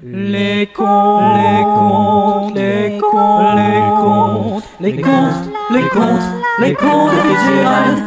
Les 0.00 0.68
contes, 0.68 1.34
les 1.34 1.64
contes, 1.64 2.54
les 2.54 3.00
contes, 3.00 3.56
les 3.56 3.82
contes, 3.98 4.62
les 4.80 5.02
contes, 5.02 5.50
les 5.72 5.88
contes, 5.88 6.22
les 6.60 6.74
contes 6.74 7.10
de 7.10 7.18
Fitzgerald. 7.18 7.98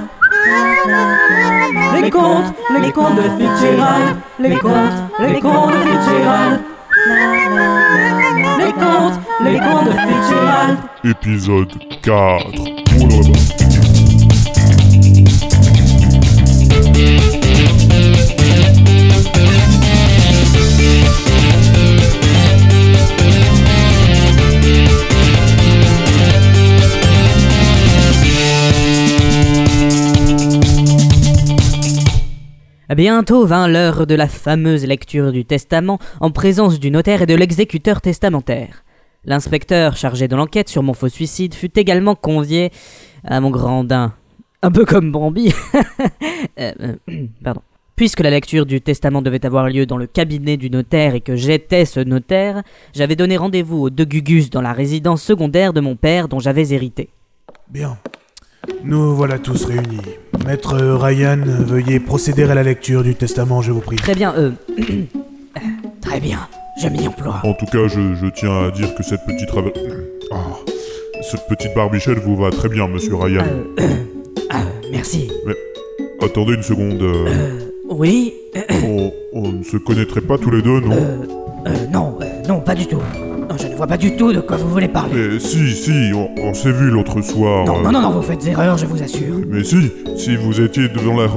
Les 1.93 2.09
contes, 2.09 2.54
les 2.79 2.91
contes 2.93 3.15
de 3.17 3.23
Fitzgerald. 3.38 4.15
Les 4.39 4.55
contes, 4.57 5.04
les 5.19 5.41
contes 5.41 5.73
de 5.73 5.79
Fitzgerald. 5.81 6.62
Les 8.58 8.71
contes, 8.71 9.19
les 9.44 9.60
contes 9.60 9.85
de 9.85 9.92
Fitzgerald. 9.92 10.78
Épisode 11.03 11.73
4. 12.01 13.90
Bientôt 32.95 33.45
vint 33.45 33.70
l'heure 33.70 34.05
de 34.05 34.16
la 34.16 34.27
fameuse 34.27 34.86
lecture 34.86 35.31
du 35.31 35.45
testament 35.45 35.98
en 36.20 36.30
présence 36.30 36.77
du 36.77 36.91
notaire 36.91 37.22
et 37.22 37.26
de 37.26 37.36
l'exécuteur 37.36 38.02
testamentaire. 38.02 38.84
L'inspecteur 39.23 39.95
chargé 39.95 40.27
de 40.27 40.36
l'enquête 40.36 40.67
sur 40.67 40.84
mon 40.84 40.94
faux 40.94 41.08
suicide 41.08 41.54
fut 41.54 41.80
également 41.80 42.16
convié 42.16 42.70
à 43.23 43.40
mon 43.40 43.50
grandin. 43.50 44.14
Un 44.62 44.72
peu 44.72 44.86
comme 44.86 45.12
Bambi. 45.12 45.54
Euh, 46.59 46.95
pardon. 47.44 47.62
Puisque 47.95 48.20
la 48.20 48.31
lecture 48.31 48.66
du 48.66 48.81
testament 48.81 49.22
devait 49.22 49.45
avoir 49.45 49.70
lieu 49.70 49.86
dans 49.86 49.98
le 49.98 50.08
cabinet 50.08 50.58
du 50.58 50.72
notaire 50.72 51.14
et 51.14 51.22
que 51.22 51.36
j'étais 51.36 51.86
ce 51.86 52.00
notaire, 52.00 52.64
j'avais 52.94 53.16
donné 53.16 53.38
rendez-vous 53.38 53.78
aux 53.78 53.89
deux 53.92 54.05
Gugus 54.05 54.50
dans 54.50 54.62
la 54.62 54.73
résidence 54.73 55.22
secondaire 55.22 55.72
de 55.72 55.81
mon 55.81 55.95
père 55.95 56.28
dont 56.28 56.39
j'avais 56.39 56.73
hérité. 56.73 57.09
Bien. 57.70 57.98
Nous 58.84 59.16
voilà 59.16 59.40
tous 59.40 59.66
réunis. 59.66 60.02
Maître 60.45 60.76
Ryan, 60.78 61.38
veuillez 61.45 62.00
procéder 62.00 62.44
à 62.44 62.56
la 62.56 62.64
lecture 62.64 63.04
du 63.04 63.16
testament, 63.16 63.62
je 63.62 63.72
vous 63.72 63.80
prie. 63.81 63.95
Très 63.98 64.16
bien, 64.16 64.34
euh. 64.38 64.52
Très 66.02 66.20
bien, 66.20 66.40
je 66.82 66.88
m'y 66.88 67.08
emploie. 67.08 67.42
En 67.44 67.54
tout 67.54 67.66
cas, 67.66 67.88
je, 67.88 68.16
je 68.16 68.28
tiens 68.34 68.66
à 68.67 68.72
dire 68.72 68.94
que 68.95 69.04
cette 69.04 69.22
petite 69.26 69.50
rab- 69.52 69.72
Ah. 70.32 70.38
Cette 71.30 71.48
petite 71.48 71.73
barbichette 71.76 72.17
vous 72.20 72.36
va 72.36 72.50
très 72.50 72.67
bien, 72.67 72.88
monsieur 72.88 73.16
Ryan. 73.16 73.44
Euh, 73.80 73.88
ah, 74.50 74.64
merci. 74.92 75.30
Attendez 76.22 76.54
une 76.56 76.64
seconde. 76.64 77.02
euh, 77.02 77.26
Euh, 77.28 77.59
oui 77.89 78.34
on, 78.84 79.12
on 79.34 79.52
ne 79.52 79.64
se 79.64 79.78
connaîtrait 79.78 80.22
pas 80.22 80.38
tous 80.38 80.50
les 80.52 80.62
deux, 80.62 80.80
non? 80.80 80.92
Euh, 80.94 81.17
euh, 81.67 81.88
non, 81.94 82.17
euh, 82.22 82.26
non, 82.48 82.59
pas 82.59 82.73
du 82.76 82.88
tout. 82.88 83.00
Non, 83.52 83.57
je 83.57 83.67
ne 83.67 83.75
vois 83.75 83.88
pas 83.88 83.97
du 83.97 84.16
tout 84.16 84.31
de 84.31 84.39
quoi 84.39 84.55
vous 84.57 84.69
voulez 84.69 84.88
parler. 84.88 85.13
Mais 85.33 85.39
si, 85.39 85.71
si, 85.75 86.11
on, 86.13 86.30
on 86.41 86.53
s'est 86.53 86.71
vu 86.71 86.89
l'autre 86.89 87.21
soir. 87.21 87.66
Non, 87.66 87.80
euh, 87.80 87.83
non, 87.83 87.91
non, 87.91 88.02
non, 88.02 88.09
vous 88.11 88.21
faites 88.21 88.45
erreur, 88.47 88.77
je 88.77 88.85
vous 88.85 89.02
assure. 89.03 89.35
Mais 89.49 89.63
si, 89.63 89.91
si 90.17 90.35
vous 90.38 90.61
étiez 90.61 90.88
devant 90.89 91.17
la... 91.19 91.27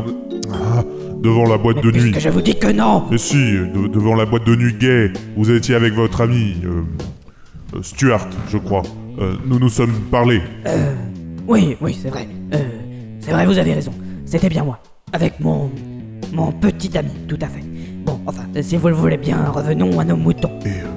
Ah, 0.52 0.84
devant 1.20 1.44
la 1.48 1.56
boîte 1.58 1.76
Mais 1.76 1.82
de 1.82 1.90
nuit. 1.90 2.00
puisque 2.12 2.20
je 2.20 2.28
vous 2.28 2.42
dis 2.42 2.56
que 2.58 2.70
non 2.70 3.04
Mais 3.10 3.18
si, 3.18 3.34
de- 3.36 3.88
devant 3.88 4.14
la 4.14 4.26
boîte 4.26 4.46
de 4.46 4.54
nuit 4.54 4.74
gay, 4.78 5.10
vous 5.36 5.50
étiez 5.50 5.74
avec 5.74 5.92
votre 5.94 6.20
ami, 6.20 6.56
euh, 6.64 6.82
euh, 7.74 7.78
Stuart, 7.82 8.28
je 8.48 8.58
crois. 8.58 8.82
Euh, 9.20 9.34
nous 9.46 9.58
nous 9.58 9.68
sommes 9.70 9.94
parlé. 10.10 10.40
Euh, 10.66 10.94
oui, 11.48 11.76
oui, 11.80 11.98
c'est 12.00 12.10
vrai. 12.10 12.28
Euh, 12.52 12.58
c'est 13.20 13.30
vrai, 13.32 13.46
vous 13.46 13.58
avez 13.58 13.72
raison. 13.72 13.92
C'était 14.26 14.48
bien 14.50 14.62
moi. 14.64 14.78
Avec 15.12 15.40
mon... 15.40 15.70
mon 16.32 16.52
petit 16.52 16.96
ami, 16.96 17.10
tout 17.26 17.38
à 17.40 17.46
fait. 17.46 17.64
Bon, 18.04 18.20
enfin, 18.26 18.42
si 18.60 18.76
vous 18.76 18.88
le 18.88 18.94
voulez 18.94 19.16
bien, 19.16 19.46
revenons 19.46 19.98
à 19.98 20.04
nos 20.04 20.16
moutons. 20.16 20.50
Et, 20.66 20.68
euh, 20.68 20.93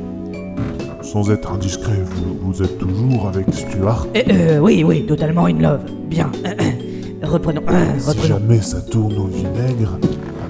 sans 1.11 1.29
être 1.31 1.51
indiscret, 1.51 1.99
vous, 2.05 2.37
vous 2.41 2.63
êtes 2.63 2.77
toujours 2.77 3.27
avec 3.27 3.45
Stuart 3.53 4.07
Euh, 4.15 4.21
euh, 4.29 4.59
oui, 4.59 4.83
oui, 4.83 5.05
totalement 5.05 5.45
in 5.45 5.59
love. 5.59 5.81
Bien. 6.07 6.29
Euh, 6.45 6.53
euh, 6.59 7.27
reprenons, 7.27 7.61
euh, 7.69 7.85
Si 7.99 8.09
reprenons. 8.09 8.27
jamais 8.27 8.61
ça 8.61 8.81
tourne 8.81 9.17
au 9.17 9.27
vinaigre, 9.27 9.97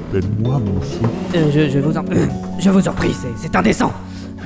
appelle-moi 0.10 0.60
mon 0.60 0.82
chou. 0.82 1.06
Euh, 1.36 1.52
je, 1.52 1.70
je 1.70 1.80
vous 1.80 1.98
en... 1.98 2.04
euh, 2.12 2.26
je 2.60 2.70
vous 2.70 2.88
en 2.88 2.94
prie, 2.94 3.14
c'est, 3.14 3.28
c'est 3.48 3.56
indécent. 3.56 3.92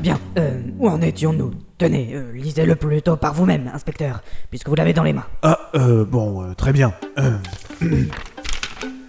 Bien, 0.01 0.19
euh, 0.37 0.59
où 0.79 0.89
en 0.89 1.01
étions-nous? 1.01 1.51
Tenez, 1.77 2.11
euh, 2.13 2.31
lisez-le 2.33 2.75
plutôt 2.75 3.15
par 3.15 3.33
vous-même, 3.33 3.69
inspecteur, 3.73 4.21
puisque 4.49 4.67
vous 4.69 4.75
l'avez 4.75 4.93
dans 4.93 5.03
les 5.03 5.13
mains. 5.13 5.25
Ah, 5.43 5.57
euh, 5.75 6.05
bon, 6.05 6.41
euh, 6.43 6.53
très 6.55 6.73
bien. 6.73 6.91
Euh, 7.19 7.31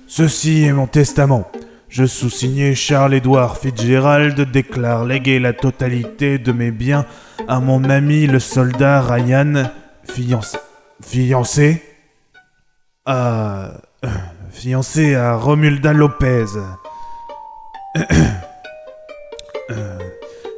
Ceci 0.07 0.65
est 0.65 0.73
mon 0.73 0.87
testament. 0.87 1.51
Je 1.95 2.07
sous-signé 2.07 2.75
Charles-Édouard 2.75 3.59
Fitzgerald 3.59 4.41
déclare 4.51 5.05
léguer 5.05 5.39
la 5.39 5.53
totalité 5.53 6.39
de 6.39 6.51
mes 6.51 6.71
biens 6.71 7.05
à 7.49 7.61
mon 7.61 7.85
ami 7.85 8.27
le 8.27 8.39
soldat 8.39 9.03
Ryan, 9.03 9.65
fiancé... 10.11 10.57
Fiancé 11.05 11.83
à... 13.05 13.73
euh, 14.07 14.09
Fiancé 14.51 15.15
à 15.17 15.37
Romulda 15.37 15.93
Lopez. 15.93 16.47
Euh, 19.71 19.99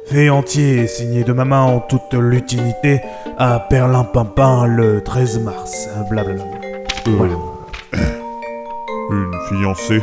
Fait 0.07 0.29
entier 0.29 0.77
et 0.83 0.87
signé 0.87 1.23
de 1.25 1.33
ma 1.33 1.43
main 1.43 1.63
en 1.63 1.79
toute 1.81 2.13
lutinité 2.13 3.01
à 3.37 3.59
Perlin-Pimpin 3.59 4.67
le 4.67 5.03
13 5.03 5.39
mars. 5.39 5.89
Blablabla. 6.09 6.43
Euh, 6.45 7.11
Voilà. 7.17 7.35
Une 9.11 9.33
fiancée? 9.49 10.01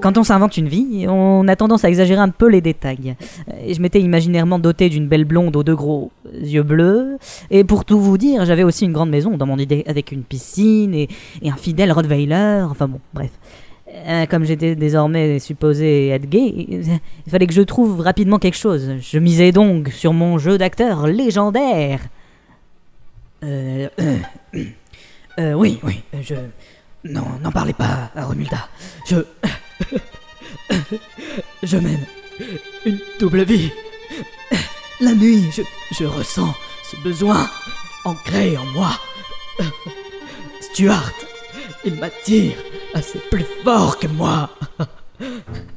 Quand 0.00 0.18
on 0.18 0.24
s'invente 0.24 0.56
une 0.56 0.68
vie, 0.68 1.06
on 1.08 1.46
a 1.48 1.56
tendance 1.56 1.84
à 1.84 1.88
exagérer 1.88 2.20
un 2.20 2.28
peu 2.28 2.48
les 2.48 2.60
détails. 2.60 3.16
Je 3.68 3.80
m'étais 3.80 4.00
imaginairement 4.00 4.58
doté 4.58 4.88
d'une 4.88 5.08
belle 5.08 5.24
blonde 5.24 5.56
aux 5.56 5.62
deux 5.62 5.74
gros 5.74 6.10
yeux 6.32 6.62
bleus. 6.62 7.18
Et 7.50 7.64
pour 7.64 7.84
tout 7.84 8.00
vous 8.00 8.16
dire, 8.16 8.44
j'avais 8.44 8.62
aussi 8.62 8.84
une 8.84 8.92
grande 8.92 9.10
maison 9.10 9.36
dans 9.36 9.46
mon 9.46 9.58
idée, 9.58 9.84
avec 9.86 10.12
une 10.12 10.22
piscine 10.22 10.94
et, 10.94 11.08
et 11.42 11.50
un 11.50 11.56
fidèle 11.56 11.92
Rottweiler. 11.92 12.62
Enfin 12.70 12.88
bon, 12.88 13.00
bref. 13.12 13.30
Euh, 13.92 14.26
Comme 14.26 14.44
j'étais 14.44 14.76
désormais 14.76 15.38
supposé 15.38 16.08
être 16.08 16.28
gay, 16.28 16.46
il 16.46 17.30
fallait 17.30 17.46
que 17.46 17.52
je 17.52 17.62
trouve 17.62 18.00
rapidement 18.00 18.38
quelque 18.38 18.56
chose. 18.56 18.94
Je 19.00 19.18
misais 19.18 19.52
donc 19.52 19.88
sur 19.88 20.12
mon 20.12 20.38
jeu 20.38 20.58
d'acteur 20.58 21.06
légendaire. 21.06 22.00
Euh, 23.42 23.88
euh, 24.00 24.18
euh, 25.38 25.52
oui, 25.54 25.80
oui, 25.82 26.02
je... 26.22 26.34
Non, 27.02 27.24
n'en 27.42 27.50
parlez 27.50 27.72
pas 27.72 28.10
à 28.14 28.26
Romulda. 28.26 28.68
Je... 29.08 29.16
Je 31.62 31.76
mène 31.76 32.04
une 32.86 32.98
double 33.18 33.44
vie. 33.44 33.70
La 35.00 35.14
nuit, 35.14 35.44
je, 35.54 35.62
je 35.98 36.04
ressens 36.04 36.54
ce 36.90 36.96
besoin 37.02 37.48
ancré 38.04 38.56
en 38.56 38.64
moi. 38.66 38.90
Stuart, 40.60 41.12
il 41.84 41.94
m'attire 41.96 42.54
assez 42.94 43.18
plus 43.30 43.44
fort 43.64 43.98
que 43.98 44.06
moi. 44.06 44.50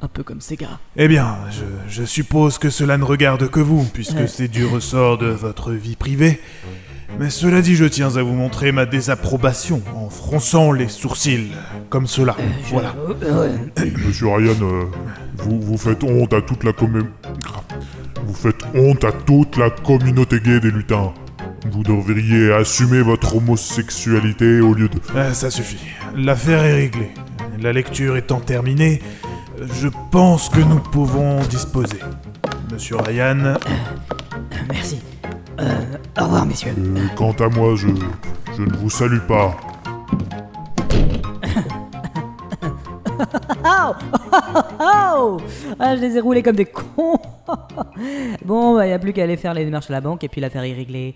Un 0.01 0.07
peu 0.07 0.23
comme 0.23 0.39
ces 0.41 0.55
gars. 0.55 0.79
Eh 0.95 1.07
bien, 1.09 1.37
je, 1.51 1.63
je 1.89 2.03
suppose 2.05 2.57
que 2.57 2.69
cela 2.69 2.97
ne 2.97 3.03
regarde 3.03 3.49
que 3.49 3.59
vous, 3.59 3.83
puisque 3.93 4.15
Euh. 4.15 4.27
c'est 4.27 4.47
du 4.47 4.65
ressort 4.65 5.17
de 5.17 5.27
votre 5.27 5.71
vie 5.73 5.95
privée. 5.97 6.39
Mais 7.19 7.29
cela 7.29 7.61
dit, 7.61 7.75
je 7.75 7.85
tiens 7.85 8.15
à 8.15 8.23
vous 8.23 8.33
montrer 8.33 8.71
ma 8.71 8.85
désapprobation 8.85 9.81
en 9.95 10.09
fronçant 10.09 10.71
les 10.71 10.87
sourcils, 10.89 11.51
comme 11.93 12.07
cela. 12.07 12.35
Je- 12.65 12.71
Voilà. 12.71 12.95
euh, 13.21 13.55
euh, 13.77 13.85
Monsieur 14.07 14.25
Ryan, 14.29 14.55
euh, 14.63 14.85
vous, 15.37 15.61
vous 15.61 15.77
faites 15.77 16.03
honte 16.03 16.33
à 16.33 16.41
toute 16.41 16.63
la 16.63 16.73
commune... 16.73 17.05
Vous 18.25 18.33
faites 18.33 18.63
honte 18.73 19.03
à 19.03 19.11
toute 19.11 19.57
la 19.57 19.69
communauté 19.69 20.39
gay 20.39 20.59
des 20.59 20.71
lutins. 20.71 21.13
Vous 21.71 21.83
devriez 21.83 22.51
assumer 22.51 23.03
votre 23.03 23.35
homosexualité 23.35 24.59
au 24.59 24.73
lieu 24.73 24.89
de... 24.89 24.97
Euh, 25.15 25.33
ça 25.33 25.51
suffit. 25.51 25.77
L'affaire 26.15 26.63
est 26.63 26.73
réglée. 26.73 27.11
La 27.61 27.71
lecture 27.71 28.17
étant 28.17 28.39
terminée, 28.39 28.99
je 29.79 29.87
pense 30.09 30.49
que 30.49 30.61
nous 30.61 30.79
pouvons 30.79 31.41
disposer. 31.43 31.99
Monsieur 32.71 32.95
Ryan, 32.97 33.53
merci. 34.67 34.99
Euh, 35.59 35.75
au 36.19 36.23
revoir, 36.23 36.47
messieurs. 36.47 36.73
Euh, 36.75 37.05
quant 37.15 37.33
à 37.33 37.49
moi, 37.49 37.75
je, 37.75 37.87
je 38.57 38.63
ne 38.63 38.75
vous 38.77 38.89
salue 38.89 39.19
pas. 39.27 39.55
Oh 43.65 43.91
Oh 44.79 45.37
Ah, 45.79 45.95
je 45.95 46.01
les 46.01 46.17
ai 46.17 46.19
roulés 46.19 46.43
comme 46.43 46.55
des 46.55 46.65
cons 46.65 47.19
Bon, 48.45 48.75
bah, 48.75 48.87
y 48.87 48.91
a 48.93 48.99
plus 48.99 49.13
qu'à 49.13 49.23
aller 49.23 49.37
faire 49.37 49.53
les 49.53 49.65
démarches 49.65 49.89
à 49.89 49.93
la 49.93 50.01
banque 50.01 50.23
et 50.23 50.29
puis 50.29 50.41
l'affaire 50.41 50.63
est 50.63 50.73
réglée. 50.73 51.15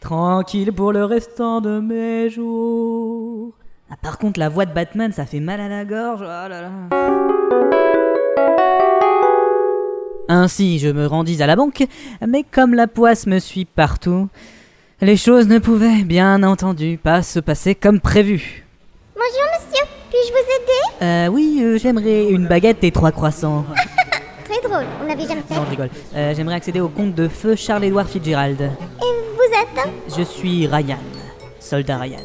Tranquille 0.00 0.72
pour 0.72 0.92
le 0.92 1.04
restant 1.04 1.60
de 1.60 1.80
mes 1.80 2.28
jours. 2.30 3.52
Ah, 3.90 3.96
par 4.02 4.18
contre, 4.18 4.40
la 4.40 4.48
voix 4.48 4.66
de 4.66 4.72
Batman, 4.72 5.12
ça 5.12 5.26
fait 5.26 5.40
mal 5.40 5.60
à 5.60 5.68
la 5.68 5.84
gorge. 5.84 6.20
Oh 6.22 6.48
là 6.48 6.48
là. 6.48 6.70
Ainsi, 10.28 10.78
je 10.78 10.88
me 10.88 11.06
rendis 11.06 11.42
à 11.42 11.46
la 11.46 11.54
banque, 11.56 11.86
mais 12.26 12.44
comme 12.50 12.74
la 12.74 12.86
poisse 12.86 13.26
me 13.26 13.38
suit 13.38 13.66
partout, 13.66 14.28
les 15.00 15.16
choses 15.16 15.48
ne 15.48 15.58
pouvaient, 15.58 16.02
bien 16.02 16.42
entendu, 16.42 16.98
pas 17.02 17.22
se 17.22 17.40
passer 17.40 17.74
comme 17.74 18.00
prévu. 18.00 18.63
Puis-je 20.14 20.32
vous 20.32 20.38
aider 20.38 21.04
Euh, 21.04 21.26
oui, 21.26 21.58
euh, 21.60 21.76
j'aimerais 21.76 22.26
une 22.30 22.46
baguette 22.46 22.84
et 22.84 22.92
trois 22.92 23.10
croissants. 23.10 23.64
Très 24.44 24.60
drôle. 24.68 24.84
on 25.02 25.06
l'avait 25.08 25.26
jamais 25.26 25.42
fait. 25.48 25.54
Non, 25.56 25.64
je 25.64 25.70
rigole. 25.70 25.90
Euh, 26.14 26.32
J'aimerais 26.36 26.54
accéder 26.54 26.80
au 26.80 26.88
compte 26.88 27.14
de 27.16 27.26
feu 27.26 27.56
Charles-Édouard 27.56 28.06
Fitzgerald. 28.06 28.60
Et 28.60 28.70
vous 29.00 29.82
êtes 29.82 29.88
Je 30.16 30.22
suis 30.22 30.68
Ryan, 30.68 30.98
soldat 31.58 31.98
Ryan. 31.98 32.18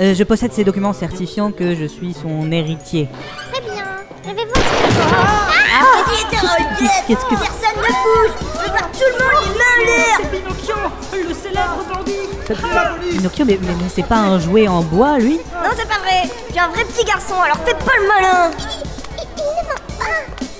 Euh, 0.00 0.14
je 0.14 0.22
possède 0.24 0.52
ces 0.52 0.64
documents 0.64 0.92
certifiant 0.92 1.50
que 1.50 1.74
je 1.74 1.86
suis 1.86 2.12
son 2.12 2.52
héritier. 2.52 3.08
Très 3.52 3.62
bien. 3.62 3.84
Je 4.22 4.28
vais 4.28 4.44
voir 4.44 4.56
ce 4.56 6.24
que 6.26 6.30
peux 6.30 6.84
faire. 6.84 7.04
Qu'est-ce 7.06 7.24
que 7.24 7.30
Personne 7.30 7.78
ne 7.78 7.88
bouge 8.04 8.34
Je 8.52 8.58
veux 8.58 8.68
voir 8.68 8.90
tout 8.92 9.08
le 9.08 9.24
monde 9.24 9.44
les 9.46 9.58
mains 9.58 9.78
en 9.80 9.84
l'air 9.86 10.30
Pinocchio, 10.30 11.28
le 11.28 11.34
célèbre 11.34 11.84
bandit 11.88 12.33
Pinocchio, 12.48 13.44
mais, 13.44 13.58
mais- 13.62 13.68
mais 13.68 13.88
c'est 13.94 14.02
pas 14.06 14.16
un 14.16 14.38
jouet 14.38 14.68
en 14.68 14.82
bois, 14.82 15.18
lui 15.18 15.36
Non, 15.36 15.70
c'est 15.76 15.88
pas 15.88 15.98
vrai. 15.98 16.28
J'ai 16.52 16.60
un 16.60 16.68
vrai 16.68 16.84
petit 16.84 17.04
garçon, 17.04 17.34
alors 17.42 17.56
fais 17.64 17.74
pas 17.74 17.92
le 18.00 18.08
malin. 18.08 18.50
Il 19.16 19.24
ne 19.24 19.68
ment 19.68 19.74
pas 19.98 20.04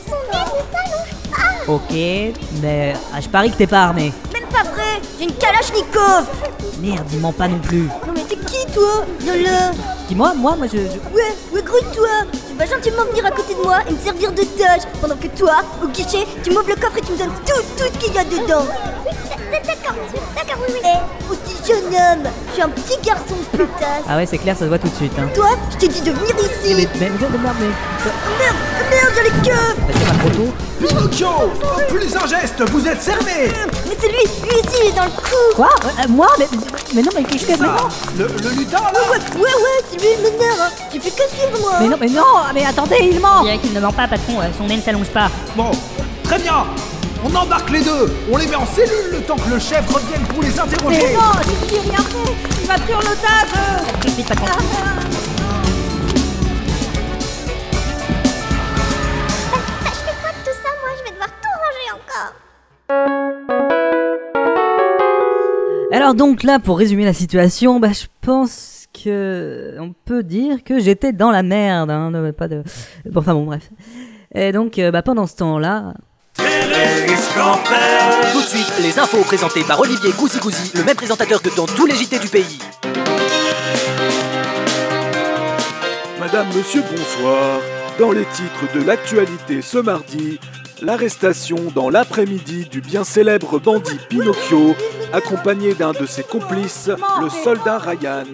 Son 0.08 0.16
nez 0.32 0.44
ne 0.44 0.72
s'allonge 0.72 1.66
pas 1.66 1.72
Ok, 1.72 2.34
mais 2.62 2.94
ah, 3.14 3.20
je 3.20 3.28
parie 3.28 3.50
que 3.50 3.56
t'es 3.56 3.66
pas 3.66 3.84
armé. 3.84 4.12
Même 4.32 4.44
pas 4.50 4.62
vrai. 4.62 5.00
J'ai 5.18 5.24
une 5.24 5.34
Kalachnikov. 5.34 6.26
Merde, 6.80 7.06
il 7.12 7.20
ment 7.20 7.32
pas 7.32 7.48
non 7.48 7.58
plus. 7.58 7.88
Non 8.06 8.12
mais 8.14 8.22
t'es 8.22 8.36
qui 8.36 8.66
toi? 8.72 9.04
Viens 9.20 9.36
là. 9.36 9.70
Dis-moi, 10.08 10.34
moi, 10.36 10.54
moi 10.56 10.66
je... 10.66 10.76
je- 10.78 11.14
Ouais, 11.14 11.34
ouais 11.52 11.62
grouille-toi 11.62 12.08
Tu 12.48 12.54
vas 12.56 12.66
gentiment 12.66 13.04
venir 13.10 13.24
à 13.26 13.30
côté 13.30 13.54
de 13.54 13.62
moi 13.62 13.78
et 13.88 13.92
me 13.92 13.98
servir 13.98 14.32
de 14.32 14.42
tâche 14.42 14.82
Pendant 15.00 15.16
que 15.16 15.28
toi, 15.28 15.56
au 15.82 15.86
guichet, 15.88 16.26
tu 16.42 16.50
m'ouvres 16.50 16.68
le 16.68 16.76
coffre 16.76 16.98
et 16.98 17.00
tu 17.00 17.12
me 17.12 17.18
donnes 17.18 17.32
tout, 17.46 17.62
tout 17.76 17.84
ce 17.92 17.98
qu'il 17.98 18.12
y 18.14 18.18
a 18.18 18.24
dedans. 18.24 18.66
D'accord, 19.66 19.94
d'accord, 20.36 20.62
oui, 20.68 20.74
oui. 20.74 20.80
Eh, 20.84 21.30
jeune 21.66 21.84
homme 21.86 22.30
Je 22.48 22.52
suis 22.52 22.62
un 22.62 22.68
petit 22.68 22.98
garçon 23.04 23.34
de 23.52 23.58
putasse 23.58 24.04
Ah 24.08 24.16
ouais, 24.16 24.26
c'est 24.26 24.38
clair, 24.38 24.54
ça 24.56 24.64
se 24.64 24.68
voit 24.68 24.78
tout 24.78 24.88
de 24.88 24.94
suite. 24.94 25.12
Hein. 25.18 25.28
Toi, 25.34 25.48
je 25.72 25.76
t'ai 25.76 25.88
dit 25.88 26.00
de 26.02 26.10
venir 26.12 26.34
ici. 26.38 26.74
Mais, 26.74 26.88
mais, 27.00 27.10
mais, 27.10 27.28
mais, 27.30 27.38
merde, 27.38 27.56
mais... 27.60 27.66
Merde, 28.38 28.56
merde, 28.90 29.12
j'ai 29.16 29.22
les 29.24 29.50
keufs 29.50 29.76
Bah, 29.76 29.92
c'est 29.94 30.06
pas 30.06 30.18
trop 30.18 30.30
tôt. 30.30 30.52
Pinocchio 30.86 31.28
Plus 31.88 32.16
un 32.16 32.26
geste, 32.26 32.70
vous 32.70 32.86
êtes 32.86 33.02
cerné. 33.02 33.48
Mais 33.88 33.96
c'est 34.00 34.08
lui, 34.08 34.24
lui 34.42 34.58
ici, 34.60 34.76
il 34.84 34.88
est 34.90 34.92
dans 34.92 35.04
le 35.04 35.10
cou. 35.10 35.56
Quoi? 35.56 35.68
Euh, 35.84 36.08
Moi? 36.08 36.26
Mais, 36.94 37.02
non, 37.02 37.10
mais 37.16 37.24
qu'est-ce 37.24 37.46
que... 37.46 37.52
Mais 37.52 37.66
non, 37.66 37.88
le, 38.18 38.26
le 38.26 38.50
lutin 38.56 38.78
là? 38.78 39.00
Ouais, 39.10 39.18
ouais, 39.18 39.42
ouais, 39.42 39.84
c'est 39.90 40.00
lui 40.00 40.08
le 40.22 40.30
meneur 40.30 40.56
hein. 40.60 40.70
J'ai 40.92 41.00
fait 41.00 41.10
que 41.10 41.28
suivre 41.30 41.58
moi. 41.60 41.72
Mais 41.80 41.88
non, 41.88 41.96
mais 42.00 42.08
non, 42.08 42.22
mais 42.54 42.64
attendez, 42.64 42.96
il 43.00 43.20
ment. 43.20 43.38
Je 43.38 43.44
dirais 43.44 43.58
qu'il 43.58 43.72
ne 43.72 43.80
ment 43.80 43.92
pas, 43.92 44.06
patron, 44.06 44.40
euh, 44.40 44.44
son 44.58 44.66
nez 44.66 44.76
ne 44.76 44.82
s'allonge 44.82 45.08
pas. 45.08 45.28
Bon, 45.56 45.70
très 46.24 46.38
bien 46.38 46.64
On 47.26 47.34
embarque 47.34 47.70
les 47.70 47.82
deux 47.82 48.12
On 48.30 48.36
les 48.36 48.46
met 48.46 48.54
en 48.54 48.66
cellule 48.66 49.12
le 49.12 49.22
temps 49.22 49.36
que 49.36 49.48
le 49.48 49.58
chef 49.58 49.88
revienne 49.90 50.20
pour 50.28 50.42
les 50.42 50.60
interroger 50.60 50.98
Mais 51.02 51.14
non, 51.14 51.20
j'ai 51.70 51.80
rien 51.80 51.98
fait 51.98 52.34
Il 52.60 52.68
m'a 52.68 52.74
pris 52.74 52.92
en 52.94 52.98
otage 52.98 53.48
Tout 54.00 54.06
de 54.06 54.12
suite, 54.12 54.28
patron. 54.28 54.46
Je 59.84 59.90
fais 59.90 60.14
quoi 60.20 60.32
de 60.32 60.40
tout 60.44 60.56
ça, 60.62 60.68
moi 60.82 60.90
Je 60.98 61.02
vais 61.04 61.12
devoir 61.12 61.30
tout 61.30 61.54
ranger 61.64 61.88
encore 61.94 62.34
Alors 65.92 66.14
donc 66.14 66.42
là, 66.42 66.58
pour 66.58 66.78
résumer 66.78 67.06
la 67.06 67.14
situation, 67.14 67.80
bah 67.80 67.92
je 67.92 68.04
pense 68.20 68.86
que... 68.92 69.76
On 69.80 69.94
peut 70.04 70.22
dire 70.22 70.62
que 70.62 70.78
j'étais 70.78 71.14
dans 71.14 71.30
la 71.30 71.42
merde, 71.42 71.90
hein, 71.90 72.12
pas 72.36 72.48
de... 72.48 72.62
Bon, 73.10 73.20
enfin 73.20 73.32
bon, 73.32 73.44
bref. 73.44 73.70
Et 74.34 74.52
donc, 74.52 74.78
euh, 74.78 74.90
bah 74.90 75.00
pendant 75.00 75.26
ce 75.26 75.36
temps-là... 75.36 75.94
Tout 78.32 78.40
de 78.40 78.46
suite, 78.46 78.72
les 78.80 78.98
infos 78.98 79.22
présentées 79.24 79.62
par 79.62 79.78
Olivier 79.80 80.10
Gouzi-Gouzi, 80.12 80.72
le 80.74 80.84
même 80.84 80.96
présentateur 80.96 81.42
que 81.42 81.54
dans 81.54 81.66
tous 81.66 81.84
les 81.84 81.94
JT 81.94 82.18
du 82.18 82.28
pays. 82.28 82.58
Madame, 86.18 86.46
monsieur, 86.56 86.82
bonsoir. 86.90 87.60
Dans 87.98 88.10
les 88.10 88.24
titres 88.24 88.72
de 88.74 88.82
l'actualité 88.82 89.60
ce 89.60 89.78
mardi, 89.78 90.40
l'arrestation 90.80 91.56
dans 91.74 91.90
l'après-midi 91.90 92.66
du 92.70 92.80
bien 92.80 93.04
célèbre 93.04 93.58
bandit 93.58 93.98
Pinocchio, 94.08 94.74
accompagné 95.14 95.74
d'un 95.74 95.92
de 95.92 96.06
ses 96.06 96.24
complices, 96.24 96.90
le 97.20 97.28
soldat 97.28 97.78
Ryan. 97.78 98.24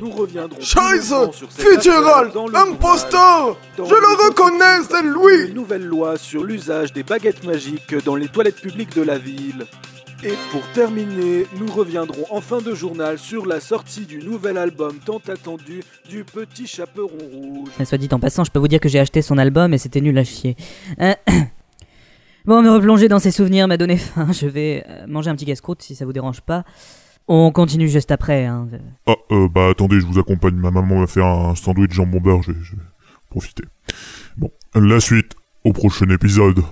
Nous 0.00 0.10
reviendrons. 0.10 0.60
Scheiße 0.60 1.12
Fitzgerald 1.50 2.28
affaire 2.28 2.32
dans 2.32 2.46
le 2.46 2.56
Imposteur 2.56 3.56
Je 3.76 3.82
le 3.82 4.26
reconnais, 4.28 4.84
c'est 4.88 5.00
Une 5.00 5.12
lui 5.12 5.52
nouvelle 5.52 5.84
loi 5.84 6.16
sur 6.16 6.44
l'usage 6.44 6.92
des 6.92 7.02
baguettes 7.02 7.44
magiques 7.44 7.94
dans 8.04 8.14
les 8.14 8.28
toilettes 8.28 8.60
publiques 8.60 8.94
de 8.94 9.02
la 9.02 9.18
ville. 9.18 9.66
Et 10.24 10.34
pour 10.50 10.62
terminer, 10.74 11.46
nous 11.60 11.72
reviendrons 11.72 12.24
en 12.30 12.40
fin 12.40 12.60
de 12.60 12.74
journal 12.74 13.18
sur 13.18 13.46
la 13.46 13.60
sortie 13.60 14.04
du 14.04 14.18
nouvel 14.18 14.58
album 14.58 14.98
tant 15.04 15.20
attendu 15.28 15.82
du 16.08 16.24
Petit 16.24 16.66
Chaperon 16.66 17.18
Rouge. 17.32 17.68
Mais 17.78 17.84
soit 17.84 17.98
dit 17.98 18.08
en 18.10 18.18
passant, 18.18 18.42
je 18.42 18.50
peux 18.50 18.58
vous 18.58 18.66
dire 18.66 18.80
que 18.80 18.88
j'ai 18.88 18.98
acheté 18.98 19.22
son 19.22 19.38
album 19.38 19.74
et 19.74 19.78
c'était 19.78 20.00
nul 20.00 20.18
à 20.18 20.24
chier. 20.24 20.56
Euh, 21.00 21.14
Bon, 22.44 22.62
me 22.62 22.70
replonger 22.70 23.08
dans 23.08 23.18
ses 23.18 23.30
souvenirs 23.30 23.68
m'a 23.68 23.76
donné 23.76 23.96
faim. 23.96 24.28
Je 24.32 24.46
vais 24.46 24.84
euh, 24.88 25.06
manger 25.06 25.30
un 25.30 25.34
petit 25.34 25.46
casse-croûte 25.46 25.82
si 25.82 25.94
ça 25.94 26.04
vous 26.04 26.12
dérange 26.12 26.40
pas. 26.40 26.64
On 27.26 27.52
continue 27.52 27.88
juste 27.88 28.10
après. 28.10 28.46
Hein. 28.46 28.68
Ah, 29.06 29.16
euh, 29.32 29.48
bah 29.48 29.68
attendez, 29.70 30.00
je 30.00 30.06
vous 30.06 30.18
accompagne. 30.18 30.54
Ma 30.54 30.70
maman 30.70 31.00
m'a 31.00 31.06
fait 31.06 31.22
un 31.22 31.54
sandwich 31.54 31.92
jambon 31.92 32.20
beurre, 32.20 32.42
je 32.42 32.52
je 32.52 32.74
profiter. 33.28 33.64
Bon, 34.38 34.50
la 34.74 35.00
suite 35.00 35.34
au 35.64 35.72
prochain 35.72 36.08
épisode. 36.08 36.62